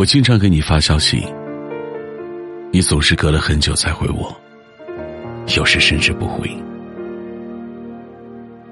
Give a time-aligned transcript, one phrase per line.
[0.00, 1.22] 我经常给你发消息，
[2.72, 4.34] 你总是隔了很久才回我，
[5.54, 6.50] 有时甚至不回。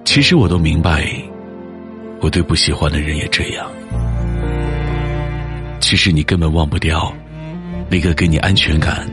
[0.06, 1.06] 其实我都明白，
[2.22, 3.70] 我对不喜欢的人也这样。
[5.80, 7.12] 其实你根本忘不掉
[7.90, 9.06] 那个给你安全感，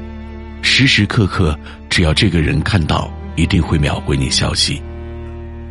[0.61, 1.53] 时时刻刻
[1.89, 4.81] 只要这个人看到，一定会秒回你消息。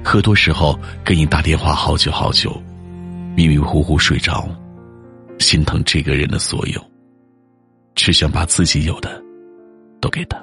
[0.04, 2.62] 喝多时候给你打电话好久好久，
[3.34, 4.46] 迷迷糊糊睡着，
[5.38, 6.80] 心疼这个人的所有，
[7.94, 9.22] 只想把自己有的
[10.00, 10.38] 都给他。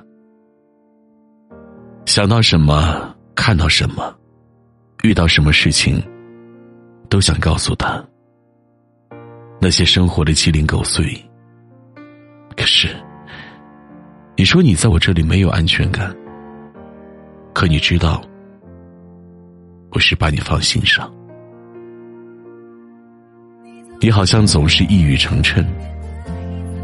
[2.06, 4.16] 想到什么，看到什么，
[5.04, 6.02] 遇到什么事情，
[7.10, 8.04] 都想告诉他。
[9.60, 11.04] 那些生活的鸡零狗碎。
[12.58, 12.96] 可是，
[14.36, 16.16] 你说你在我这里没有安全感，
[17.54, 18.22] 可你知道。
[19.94, 21.14] 我是把你放心上，
[24.02, 25.64] 你好像总是一语成谶。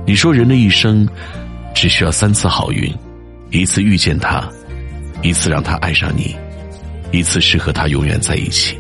[0.06, 1.08] 你说人的一生
[1.74, 2.94] 只需要三次好运：
[3.50, 4.48] 一次遇见他，
[5.24, 6.36] 一次让他爱上你，
[7.12, 8.78] 一次是和他永远在一起。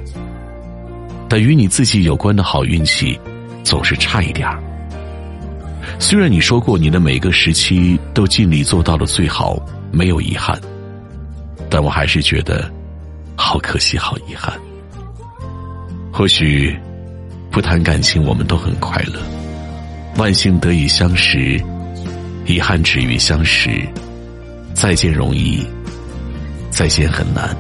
[1.27, 3.19] 但与你自己有关的好运气
[3.63, 4.61] 总是差一点儿。
[5.97, 9.59] 虽然你说过你的每个时期都尽力做到了最好，
[9.91, 10.61] 没有遗憾，
[11.71, 12.71] 但我还是觉得。
[13.39, 14.51] 好可惜，好遗憾。
[16.11, 16.75] 或许
[17.57, 19.19] 不谈感情，我们都很快乐。
[20.17, 21.59] 万幸得以相识，
[22.45, 23.83] 遗憾止于相识。
[24.75, 25.65] 再见容易，
[26.69, 27.57] 再见很难。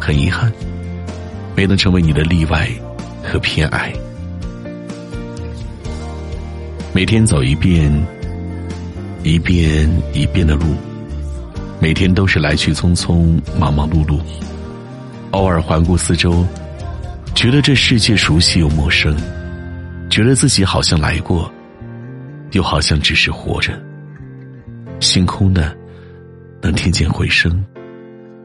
[0.00, 0.52] 很遗憾，
[1.54, 2.68] 没能成为你的例外
[3.22, 3.92] 和偏爱。
[6.92, 7.88] 每天走一遍，
[9.22, 10.74] 一遍一遍的路，
[11.78, 14.18] 每天都是来去匆匆，忙忙碌碌。
[15.30, 16.44] 偶尔环顾四周，
[17.38, 19.16] 觉得这世界熟悉又陌生，
[20.10, 21.48] 觉得自己好像来过，
[22.50, 23.80] 又好像只是活着。
[24.98, 25.72] 星空的，
[26.60, 27.64] 能听见回声，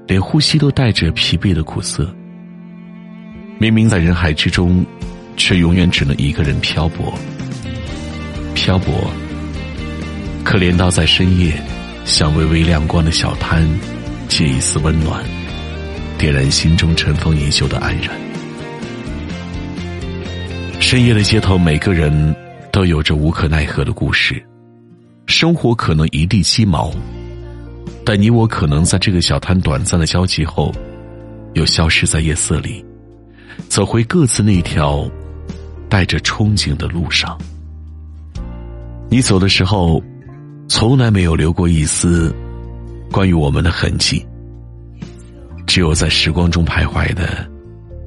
[0.05, 2.07] 连呼吸都带着疲惫的苦涩。
[3.57, 4.85] 明明在人海之中，
[5.37, 7.11] 却永远只能一个人漂泊。
[8.53, 9.09] 漂泊，
[10.43, 11.59] 可怜到在深夜，
[12.05, 13.67] 向微微亮光的小摊，
[14.27, 15.23] 借一丝温暖。
[16.15, 18.22] 点燃心中尘封已久的安然。
[20.93, 22.13] 深夜的街头，每个人
[22.71, 24.39] 都有着无可奈何的故事。
[25.25, 26.93] 生活可能一地鸡毛，
[28.05, 30.71] 但你我可能在这个小摊短暂的交集后，
[31.55, 32.85] 又消失在夜色里，
[33.67, 35.09] 走回各自那条
[35.89, 37.35] 带着憧憬的路上。
[39.09, 39.99] 你走的时候，
[40.67, 42.31] 从来没有留过一丝
[43.11, 44.23] 关于我们的痕迹。
[45.65, 47.49] 只有在时光中徘徊的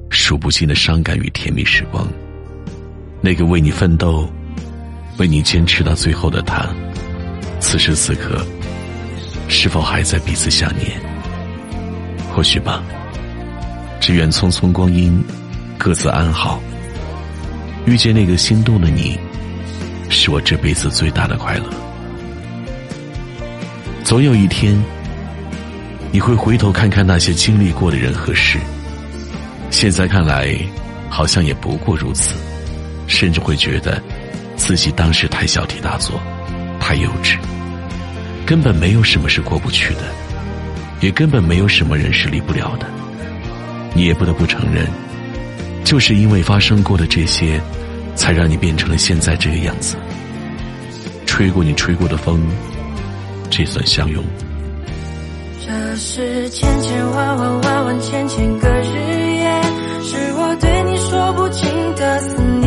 [0.09, 2.07] 数不尽的伤感与甜蜜时光，
[3.21, 4.29] 那个为你奋斗、
[5.17, 6.67] 为你坚持到最后的他，
[7.59, 8.45] 此时此刻
[9.47, 10.91] 是否还在彼此想念？
[12.33, 12.83] 或许吧。
[13.99, 15.23] 只愿匆匆光阴，
[15.77, 16.61] 各自安好。
[17.85, 19.19] 遇见那个心动的你，
[20.09, 21.65] 是我这辈子最大的快乐。
[24.03, 24.77] 总有一天。
[26.09, 28.57] 你会回头看看那些经历过的人和事，
[29.69, 30.57] 现在看来，
[31.09, 32.33] 好像也不过如此，
[33.07, 34.01] 甚至会觉得
[34.55, 36.21] 自己当时太小题大做，
[36.79, 37.37] 太幼稚，
[38.45, 40.01] 根本没有什么是过不去的，
[40.99, 42.85] 也根本没有什么人是离不了的。
[43.93, 44.85] 你也不得不承认，
[45.83, 47.59] 就是因为发生过的这些，
[48.15, 49.95] 才让你变成了现在这个样子。
[51.25, 52.45] 吹过你吹过的风，
[53.49, 54.23] 这算相拥。
[55.65, 59.61] 这是千千万万万万千千个日夜，
[60.03, 62.66] 是我对你说不尽的思念。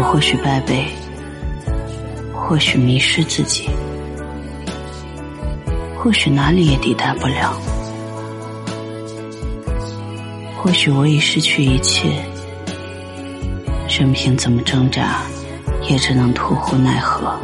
[0.00, 0.86] 我或许败北，
[2.32, 3.68] 或许迷失自己，
[5.94, 7.54] 或许哪里也抵达不了，
[10.56, 12.08] 或许我已失去一切，
[13.90, 15.20] 任凭怎么挣扎，
[15.82, 17.38] 也只能徒呼奈何。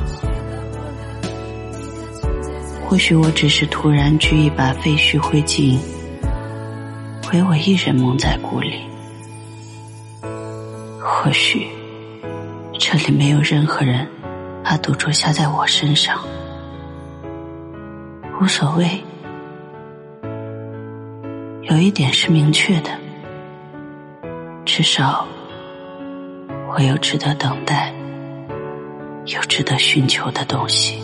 [2.89, 5.79] 或许我只是突然举一把废墟灰烬，
[7.35, 8.81] 唯我一人蒙在鼓里。
[10.99, 11.67] 或许
[12.79, 14.07] 这里没有任何人
[14.63, 16.23] 把赌注下在我身上，
[18.41, 18.89] 无所谓。
[21.63, 22.91] 有一点是明确的，
[24.65, 25.27] 至少
[26.69, 27.93] 我有值得等待、
[29.25, 31.03] 有值得寻求的东西。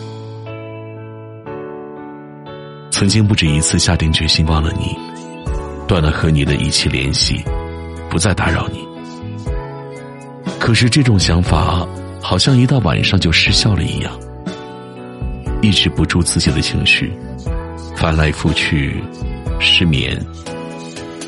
[2.91, 4.97] 曾经不止一次下定决心忘了你，
[5.87, 7.43] 断了和你的一切联系，
[8.09, 8.92] 不再打扰你。
[10.63, 11.85] 可是这种想法，
[12.21, 14.17] 好像一到晚上就失效了一样，
[15.61, 17.11] 抑制不住自己的情绪，
[17.97, 19.03] 翻来覆去，
[19.59, 20.17] 失眠，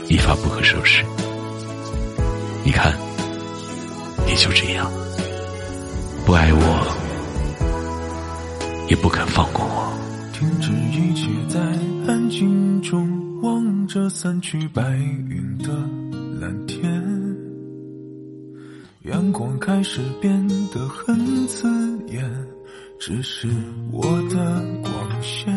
[0.08, 1.04] 一发不可收拾。
[2.64, 2.94] 你看，
[4.26, 4.90] 你就这样，
[6.26, 6.88] 不爱我，
[8.88, 9.94] 也不肯放过我。
[10.32, 11.60] 停止一切，在
[12.08, 14.82] 安静中望着散去白
[15.28, 15.74] 云的
[16.40, 17.15] 蓝天。
[19.06, 21.70] 阳光开始变得很刺
[22.08, 22.28] 眼，
[22.98, 23.48] 只是
[23.92, 25.54] 我的光线。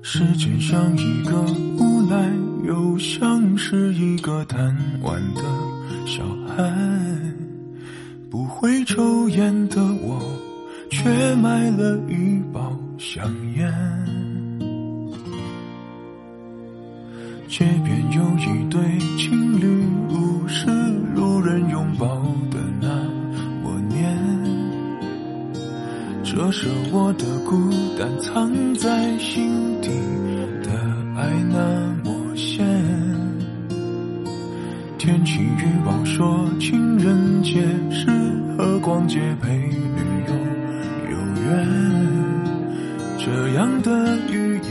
[0.00, 1.42] 时间像一个
[1.78, 2.32] 无赖，
[2.64, 5.42] 又像是一个贪玩的
[6.06, 6.72] 小孩。
[8.30, 10.18] 不会抽烟的我，
[10.90, 13.70] 却买了一包香烟。
[17.46, 18.80] 街边有一对
[19.18, 19.66] 情侣，
[20.08, 20.66] 无视
[26.46, 27.56] 折射我的孤
[27.98, 29.50] 单，藏在心
[29.82, 29.88] 底
[30.62, 30.70] 的
[31.16, 31.58] 爱那
[32.04, 32.64] 么咸。
[34.96, 37.60] 天气预报说情人节
[37.90, 38.06] 适
[38.56, 39.98] 合逛街陪女
[40.28, 40.34] 友
[41.10, 41.66] 有缘，
[43.18, 44.60] 这样的语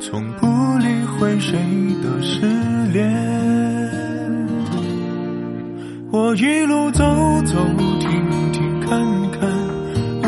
[0.00, 0.46] 从不
[0.78, 1.56] 理会谁
[2.02, 2.40] 的失
[2.92, 3.08] 恋。
[6.10, 7.04] 我一路走
[7.44, 7.54] 走
[8.00, 8.90] 停停看
[9.30, 9.48] 看，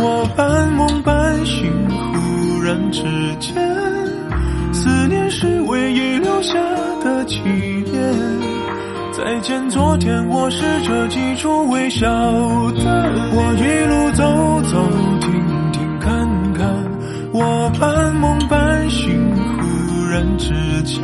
[0.04, 3.02] 我半梦半醒，忽然之
[3.38, 3.54] 间，
[4.72, 6.58] 思念是唯一留下
[7.04, 8.02] 的纪念。
[9.12, 14.90] 再见，昨天，我试着记住微笑的我一路走走
[15.20, 15.30] 停
[15.70, 16.66] 停看看，
[17.32, 19.14] 我半梦半醒，
[19.60, 21.00] 忽然之间，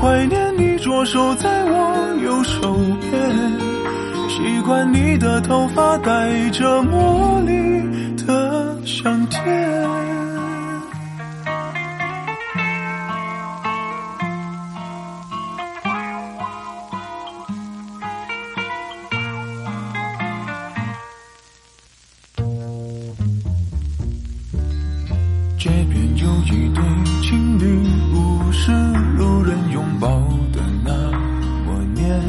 [0.00, 3.73] 怀念你左手在我右手边，
[4.28, 9.42] 习惯你的头发带着茉莉的香甜。
[25.56, 26.82] 街边有一对
[27.22, 27.64] 情侣，
[28.12, 28.70] 无视
[29.16, 30.08] 路人拥抱
[30.52, 30.92] 的那
[31.64, 32.20] 默念，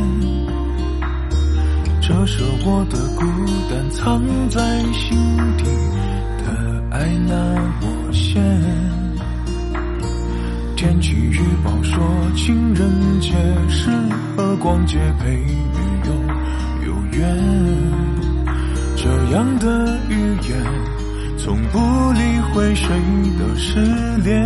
[2.07, 3.25] 折射我的孤
[3.67, 4.61] 单，藏在
[4.93, 5.17] 心
[5.57, 5.63] 底
[6.37, 7.33] 的爱那
[7.81, 8.39] 么咸。
[10.75, 11.97] 天气预报说
[12.35, 13.31] 情人节
[13.69, 13.89] 适
[14.37, 16.13] 合逛街陪女友
[16.85, 17.35] 有缘，
[18.95, 20.13] 这样的语
[20.47, 20.63] 言。
[21.39, 21.79] 从不
[22.13, 22.19] 理
[22.53, 22.87] 会谁
[23.39, 23.79] 的失
[24.23, 24.45] 恋。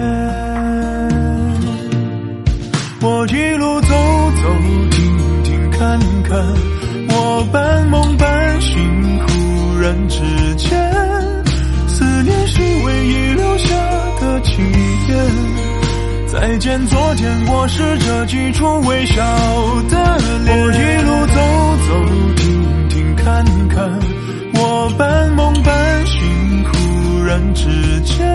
[3.02, 3.90] 我一路走
[4.42, 4.48] 走
[4.92, 6.46] 停停看看，
[7.12, 10.20] 我半梦半醒，忽然之
[10.56, 10.70] 间，
[11.88, 13.76] 思念是唯一留下
[14.22, 14.58] 的起
[15.08, 15.10] 点。
[16.28, 19.24] 再见，昨天，我试着记住微笑
[19.90, 20.58] 的脸。
[20.58, 21.36] 我一路走
[21.88, 21.90] 走
[22.36, 24.00] 停停看看，
[24.54, 26.20] 我半梦半醒。
[26.72, 28.26] 忽然之间，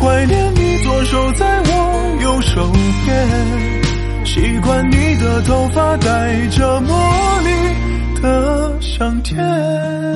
[0.00, 2.70] 怀念你左手在我右手
[3.04, 7.42] 边，习惯你的头发带着茉
[8.24, 10.13] 的上天。